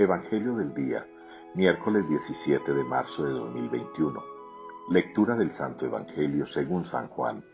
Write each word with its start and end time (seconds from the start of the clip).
Evangelio 0.00 0.54
del 0.54 0.72
día, 0.74 1.04
miércoles 1.56 2.08
17 2.08 2.72
de 2.72 2.84
marzo 2.84 3.24
de 3.24 3.32
2021. 3.32 4.22
Lectura 4.90 5.34
del 5.34 5.52
Santo 5.52 5.86
Evangelio 5.86 6.46
según 6.46 6.84
San 6.84 7.08
Juan. 7.08 7.44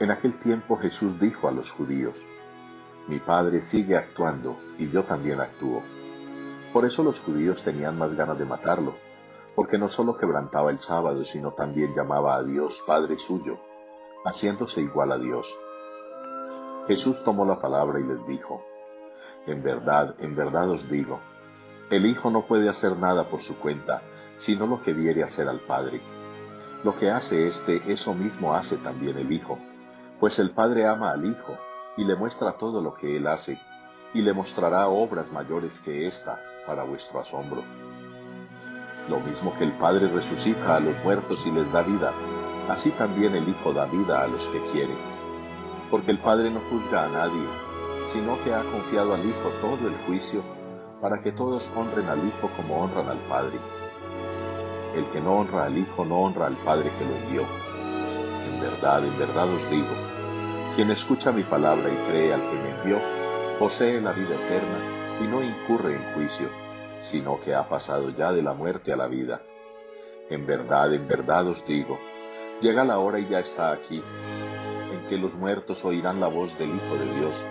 En 0.00 0.10
aquel 0.10 0.40
tiempo 0.40 0.78
Jesús 0.78 1.20
dijo 1.20 1.46
a 1.46 1.52
los 1.52 1.70
judíos, 1.70 2.18
Mi 3.08 3.18
Padre 3.18 3.62
sigue 3.62 3.94
actuando 3.94 4.56
y 4.78 4.88
yo 4.88 5.04
también 5.04 5.38
actúo. 5.38 5.82
Por 6.72 6.86
eso 6.86 7.02
los 7.02 7.20
judíos 7.20 7.62
tenían 7.62 7.98
más 7.98 8.16
ganas 8.16 8.38
de 8.38 8.46
matarlo, 8.46 8.94
porque 9.54 9.76
no 9.76 9.90
solo 9.90 10.16
quebrantaba 10.16 10.70
el 10.70 10.80
sábado, 10.80 11.26
sino 11.26 11.52
también 11.52 11.94
llamaba 11.94 12.36
a 12.36 12.42
Dios 12.42 12.82
Padre 12.86 13.18
suyo, 13.18 13.58
haciéndose 14.24 14.80
igual 14.80 15.12
a 15.12 15.18
Dios. 15.18 15.54
Jesús 16.88 17.22
tomó 17.22 17.44
la 17.44 17.60
palabra 17.60 18.00
y 18.00 18.04
les 18.04 18.26
dijo, 18.26 18.64
En 19.46 19.62
verdad, 19.62 20.14
en 20.20 20.34
verdad 20.34 20.70
os 20.70 20.88
digo, 20.88 21.20
el 21.90 22.06
Hijo 22.06 22.30
no 22.30 22.42
puede 22.42 22.68
hacer 22.68 22.96
nada 22.96 23.28
por 23.28 23.42
su 23.42 23.58
cuenta, 23.58 24.02
sino 24.38 24.66
lo 24.66 24.82
que 24.82 24.92
viere 24.92 25.22
hacer 25.22 25.48
al 25.48 25.60
Padre. 25.60 26.00
Lo 26.82 26.96
que 26.96 27.10
hace 27.10 27.48
éste, 27.48 27.82
eso 27.92 28.14
mismo 28.14 28.54
hace 28.54 28.78
también 28.78 29.18
el 29.18 29.30
Hijo, 29.30 29.58
pues 30.18 30.38
el 30.38 30.50
Padre 30.50 30.86
ama 30.86 31.12
al 31.12 31.24
Hijo, 31.24 31.58
y 31.96 32.04
le 32.04 32.16
muestra 32.16 32.52
todo 32.52 32.80
lo 32.80 32.94
que 32.94 33.16
él 33.16 33.26
hace, 33.26 33.60
y 34.14 34.22
le 34.22 34.32
mostrará 34.32 34.88
obras 34.88 35.30
mayores 35.30 35.78
que 35.80 36.06
ésta, 36.06 36.40
para 36.66 36.84
vuestro 36.84 37.20
asombro. 37.20 37.62
Lo 39.08 39.20
mismo 39.20 39.54
que 39.58 39.64
el 39.64 39.72
Padre 39.72 40.08
resucita 40.08 40.76
a 40.76 40.80
los 40.80 41.02
muertos 41.04 41.46
y 41.46 41.50
les 41.50 41.70
da 41.70 41.82
vida, 41.82 42.12
así 42.70 42.90
también 42.90 43.34
el 43.34 43.46
Hijo 43.48 43.72
da 43.72 43.84
vida 43.84 44.22
a 44.22 44.28
los 44.28 44.48
que 44.48 44.60
quiere. 44.72 44.94
Porque 45.90 46.12
el 46.12 46.18
Padre 46.18 46.50
no 46.50 46.60
juzga 46.70 47.04
a 47.04 47.08
nadie, 47.08 47.46
sino 48.12 48.42
que 48.42 48.54
ha 48.54 48.62
confiado 48.62 49.14
al 49.14 49.24
Hijo 49.24 49.50
todo 49.60 49.86
el 49.86 49.94
juicio, 50.06 50.42
para 51.04 51.20
que 51.20 51.32
todos 51.32 51.70
honren 51.76 52.08
al 52.08 52.26
Hijo 52.26 52.48
como 52.56 52.82
honran 52.82 53.10
al 53.10 53.18
Padre. 53.28 53.58
El 54.96 55.04
que 55.12 55.20
no 55.20 55.34
honra 55.34 55.66
al 55.66 55.76
Hijo 55.76 56.02
no 56.06 56.22
honra 56.22 56.46
al 56.46 56.56
Padre 56.56 56.90
que 56.98 57.04
lo 57.04 57.14
envió. 57.14 57.42
En 58.50 58.58
verdad, 58.58 59.04
en 59.04 59.18
verdad 59.18 59.46
os 59.50 59.68
digo, 59.68 59.92
quien 60.76 60.90
escucha 60.90 61.30
mi 61.30 61.42
palabra 61.42 61.90
y 61.90 62.10
cree 62.10 62.32
al 62.32 62.40
que 62.40 62.56
me 62.56 62.70
envió, 62.70 62.98
posee 63.58 64.00
la 64.00 64.12
vida 64.12 64.34
eterna 64.34 65.20
y 65.22 65.26
no 65.26 65.42
incurre 65.42 65.94
en 65.94 66.14
juicio 66.14 66.48
sino 67.02 67.38
que 67.38 67.54
ha 67.54 67.68
pasado 67.68 68.08
ya 68.08 68.32
de 68.32 68.40
la 68.40 68.54
muerte 68.54 68.90
a 68.90 68.96
la 68.96 69.08
vida. 69.08 69.42
En 70.30 70.46
verdad, 70.46 70.90
en 70.94 71.06
verdad 71.06 71.46
os 71.48 71.66
digo, 71.66 71.98
llega 72.62 72.82
la 72.82 72.98
hora 72.98 73.18
y 73.18 73.26
ya 73.26 73.40
está 73.40 73.72
aquí, 73.72 74.02
en 74.90 75.06
que 75.10 75.18
los 75.18 75.34
muertos 75.34 75.84
oirán 75.84 76.18
la 76.18 76.28
voz 76.28 76.58
del 76.58 76.70
Hijo 76.70 76.94
de 76.96 77.14
Dios, 77.20 77.44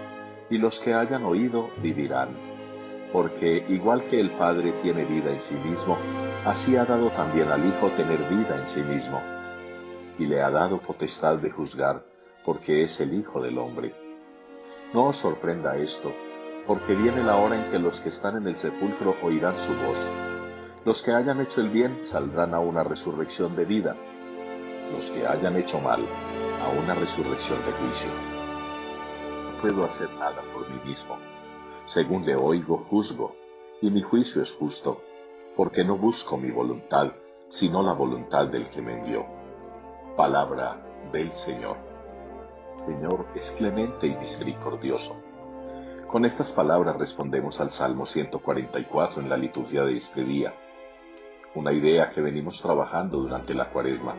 y 0.50 0.58
los 0.58 0.80
que 0.80 0.96
hayan 0.96 1.24
oído 1.24 1.70
vivirán. 1.84 2.53
Porque 3.14 3.64
igual 3.70 4.04
que 4.10 4.20
el 4.20 4.32
Padre 4.32 4.74
tiene 4.82 5.06
vida 5.06 5.32
en 5.32 5.40
sí 5.40 5.56
mismo, 5.64 5.98
así 6.46 6.76
ha 6.76 6.84
dado 6.84 7.12
también 7.12 7.50
al 7.50 7.64
Hijo 7.64 7.90
tener 7.92 8.18
vida 8.28 8.60
en 8.60 8.68
sí 8.68 8.82
mismo, 8.82 9.22
y 10.18 10.26
le 10.26 10.42
ha 10.42 10.50
dado 10.50 10.80
potestad 10.80 11.38
de 11.38 11.52
juzgar, 11.52 12.04
porque 12.44 12.82
es 12.82 13.00
el 13.00 13.14
Hijo 13.14 13.40
del 13.40 13.60
hombre. 13.60 13.94
No 14.94 15.10
os 15.10 15.18
sorprenda 15.18 15.78
esto, 15.78 16.12
porque 16.66 16.96
viene 16.96 17.24
la 17.24 17.38
hora 17.38 17.56
en 17.56 17.72
que 17.72 17.78
los 17.78 18.00
que 18.00 18.10
están 18.10 18.38
en 18.38 18.48
el 18.48 18.58
sepulcro 18.58 19.16
oirán 19.22 19.58
su 19.60 19.74
voz. 19.76 20.12
Los 20.84 21.04
que 21.04 21.12
hayan 21.12 21.40
hecho 21.40 21.62
el 21.62 21.70
bien 21.70 22.00
saldrán 22.04 22.56
a 22.56 22.60
una 22.60 22.84
resurrección 22.84 23.56
de 23.56 23.66
vida, 23.66 23.96
los 24.92 25.12
que 25.12 25.28
hayan 25.28 25.56
hecho 25.56 25.80
mal 25.80 26.02
a 26.62 26.84
una 26.84 26.96
resurrección 26.96 27.60
de 27.66 27.72
juicio. 27.74 28.10
No 29.52 29.62
puedo 29.62 29.86
hacer 29.86 30.10
nada 30.16 30.42
por 30.54 30.68
mí 30.68 30.80
mismo. 30.84 31.18
Según 31.94 32.26
le 32.26 32.36
oigo, 32.36 32.78
juzgo, 32.90 33.36
y 33.82 33.90
mi 33.90 34.02
juicio 34.02 34.42
es 34.42 34.52
justo, 34.52 35.02
porque 35.56 35.84
no 35.84 35.98
busco 35.98 36.38
mi 36.38 36.52
voluntad, 36.52 37.12
sino 37.50 37.84
la 37.84 37.94
voluntad 37.94 38.48
del 38.48 38.70
que 38.70 38.82
me 38.82 38.94
envió. 38.94 39.26
Palabra 40.18 40.82
del 41.12 41.32
Señor. 41.34 41.78
Señor 42.86 43.28
es 43.36 43.50
clemente 43.52 44.08
y 44.08 44.16
misericordioso 44.16 45.16
con 46.14 46.26
estas 46.26 46.52
palabras 46.52 46.96
respondemos 46.98 47.60
al 47.60 47.72
Salmo 47.72 48.06
144 48.06 49.20
en 49.20 49.30
la 49.30 49.36
liturgia 49.36 49.84
de 49.84 49.98
este 49.98 50.24
día, 50.24 50.54
una 51.56 51.74
idea 51.74 52.12
que 52.12 52.22
venimos 52.22 52.62
trabajando 52.62 53.18
durante 53.18 53.56
la 53.56 53.72
cuaresma, 53.72 54.14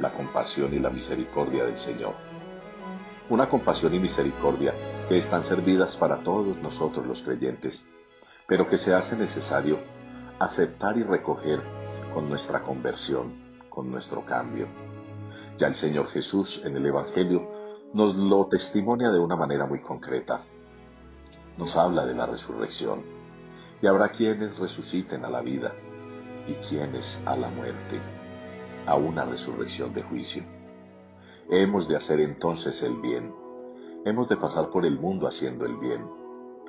la 0.00 0.14
compasión 0.14 0.72
y 0.72 0.78
la 0.78 0.88
misericordia 0.88 1.66
del 1.66 1.76
Señor. 1.76 2.14
Una 3.30 3.48
compasión 3.48 3.94
y 3.94 3.98
misericordia 3.98 4.74
que 5.08 5.18
están 5.18 5.44
servidas 5.44 5.96
para 5.96 6.22
todos 6.22 6.58
nosotros 6.58 7.06
los 7.06 7.22
creyentes, 7.22 7.86
pero 8.46 8.68
que 8.68 8.78
se 8.78 8.94
hace 8.94 9.16
necesario 9.16 9.78
aceptar 10.38 10.96
y 10.98 11.02
recoger 11.02 11.62
con 12.12 12.28
nuestra 12.28 12.62
conversión, 12.62 13.60
con 13.68 13.90
nuestro 13.90 14.24
cambio. 14.24 14.68
Ya 15.58 15.68
el 15.68 15.74
Señor 15.74 16.08
Jesús 16.08 16.64
en 16.64 16.76
el 16.76 16.86
Evangelio 16.86 17.48
nos 17.94 18.14
lo 18.14 18.46
testimonia 18.46 19.10
de 19.10 19.20
una 19.20 19.36
manera 19.36 19.66
muy 19.66 19.80
concreta 19.80 20.42
nos 21.56 21.76
habla 21.76 22.04
de 22.04 22.14
la 22.14 22.26
resurrección, 22.26 23.02
y 23.80 23.86
habrá 23.86 24.10
quienes 24.10 24.58
resuciten 24.58 25.24
a 25.24 25.30
la 25.30 25.40
vida 25.40 25.72
y 26.46 26.54
quienes 26.54 27.22
a 27.26 27.36
la 27.36 27.48
muerte, 27.48 28.00
a 28.86 28.96
una 28.96 29.24
resurrección 29.24 29.92
de 29.92 30.02
juicio. 30.02 30.42
Hemos 31.50 31.86
de 31.88 31.96
hacer 31.96 32.20
entonces 32.20 32.82
el 32.82 32.96
bien, 33.02 33.34
hemos 34.06 34.30
de 34.30 34.36
pasar 34.36 34.70
por 34.70 34.86
el 34.86 34.98
mundo 34.98 35.28
haciendo 35.28 35.66
el 35.66 35.76
bien, 35.76 36.06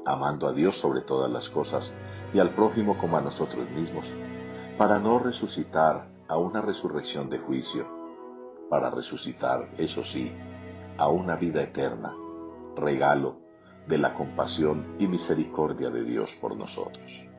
amando 0.06 0.48
a 0.48 0.52
Dios 0.52 0.78
sobre 0.78 1.00
todas 1.00 1.32
las 1.32 1.50
cosas 1.50 1.96
y 2.34 2.40
al 2.40 2.50
prójimo 2.50 2.98
como 2.98 3.18
a 3.18 3.22
nosotros 3.22 3.70
mismos, 3.72 4.14
para 4.78 5.00
no 5.00 5.20
resucitar 5.20 6.10
a 6.28 6.38
una 6.38 6.62
resurrección 6.62 7.30
de 7.30 7.40
juicio, 7.40 7.88
para 8.70 8.90
resucitar, 8.90 9.70
eso 9.78 10.04
sí, 10.04 10.34
a 10.98 11.08
una 11.08 11.38
vida 11.38 11.64
eterna, 11.64 12.14
regalo 12.76 13.38
de 13.88 13.98
la 13.98 14.14
compasión 14.14 14.98
y 15.00 15.08
misericordia 15.08 15.90
de 15.90 16.04
Dios 16.04 16.38
por 16.42 16.58
nosotros. 16.58 17.30